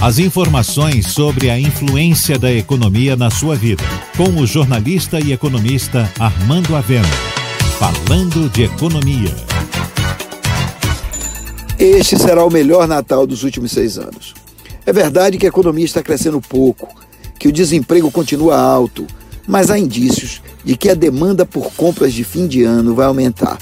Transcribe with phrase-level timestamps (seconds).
[0.00, 3.82] As informações sobre a influência da economia na sua vida.
[4.16, 7.08] Com o jornalista e economista Armando Avena.
[7.80, 9.34] Falando de economia.
[11.76, 14.34] Este será o melhor Natal dos últimos seis anos.
[14.86, 16.88] É verdade que a economia está crescendo pouco,
[17.36, 19.04] que o desemprego continua alto,
[19.48, 23.58] mas há indícios de que a demanda por compras de fim de ano vai aumentar.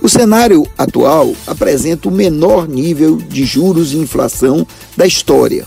[0.00, 4.66] O cenário atual apresenta o menor nível de juros e inflação
[4.96, 5.66] da história.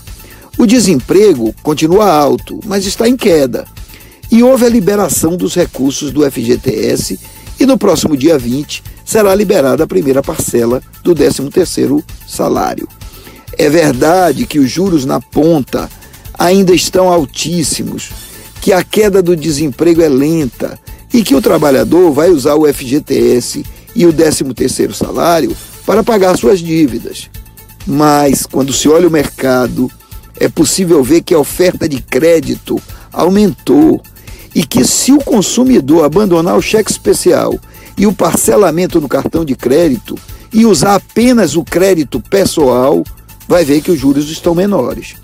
[0.56, 3.66] O desemprego continua alto, mas está em queda.
[4.30, 7.18] E houve a liberação dos recursos do FGTS
[7.58, 12.88] e no próximo dia 20 será liberada a primeira parcela do 13º salário.
[13.58, 15.90] É verdade que os juros na ponta
[16.38, 18.10] ainda estão altíssimos,
[18.60, 20.78] que a queda do desemprego é lenta
[21.12, 26.60] e que o trabalhador vai usar o FGTS e o 13º salário para pagar suas
[26.60, 27.28] dívidas.
[27.86, 29.90] Mas quando se olha o mercado,
[30.38, 32.80] é possível ver que a oferta de crédito
[33.12, 34.00] aumentou
[34.54, 37.58] e que se o consumidor abandonar o cheque especial
[37.96, 40.16] e o parcelamento no cartão de crédito
[40.52, 43.04] e usar apenas o crédito pessoal,
[43.46, 45.16] vai ver que os juros estão menores.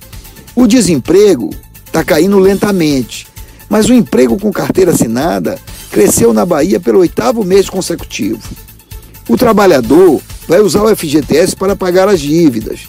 [0.55, 1.51] O desemprego
[1.85, 3.27] está caindo lentamente,
[3.69, 5.59] mas o emprego com carteira assinada
[5.97, 8.43] cresceu na Bahia pelo oitavo mês consecutivo.
[9.27, 12.81] O trabalhador vai usar o FGTS para pagar as dívidas,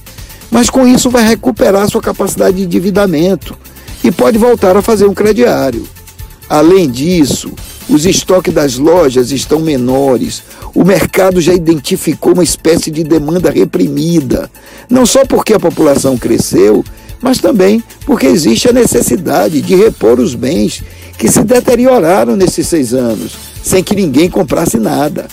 [0.51, 3.57] mas com isso vai recuperar sua capacidade de endividamento
[4.03, 5.87] e pode voltar a fazer um crediário.
[6.49, 7.53] Além disso,
[7.87, 10.43] os estoques das lojas estão menores,
[10.75, 14.51] o mercado já identificou uma espécie de demanda reprimida,
[14.89, 16.83] não só porque a população cresceu,
[17.21, 20.83] mas também porque existe a necessidade de repor os bens
[21.17, 25.27] que se deterioraram nesses seis anos, sem que ninguém comprasse nada.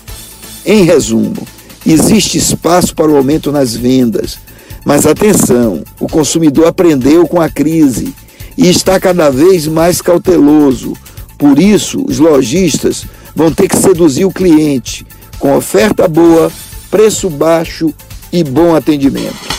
[0.64, 1.46] Em resumo,
[1.86, 4.38] existe espaço para o aumento nas vendas,
[4.84, 8.14] mas atenção, o consumidor aprendeu com a crise
[8.56, 10.94] e está cada vez mais cauteloso.
[11.38, 13.04] Por isso, os lojistas
[13.34, 15.06] vão ter que seduzir o cliente
[15.38, 16.50] com oferta boa,
[16.90, 17.92] preço baixo
[18.32, 19.54] e bom atendimento.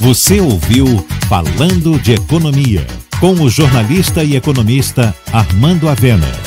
[0.00, 2.86] Você ouviu Falando de Economia,
[3.18, 6.45] com o jornalista e economista Armando Avena.